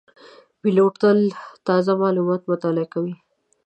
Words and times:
پیلوټ 0.61 0.93
تل 1.01 1.19
تازه 1.67 1.93
معلومات 2.01 2.41
مطالعه 2.51 2.87
کوي. 2.93 3.15